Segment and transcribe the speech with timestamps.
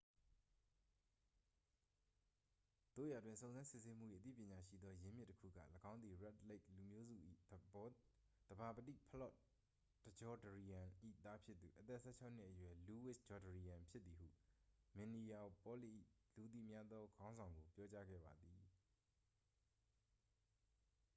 [2.95, 5.59] သို့ရာတွင် စုံစမ်းစစ်ဆေးမှု၏ အသိပညာရှိသောရင်းမြစ်တစ်ခုက
[5.91, 7.15] ၎င်းသည် red lake လူမျိုးစု၏
[8.47, 9.37] သဘာပတိ ဖလော့တ်
[10.19, 10.85] ဂျောဒရီယမ်
[11.25, 14.27] ၏သားဖြစ်သူ အသက် 16-နှစ်အရွယ် လူးဝစ်ဂျောဒရီယမ် ဖြစ်သည်ဟု
[14.95, 15.93] မင်နီယာပေါလစ်၏
[16.37, 18.61] လူသိများသောခေါင်းဆောင်ကို ပြောကြားခဲ့ပါသည်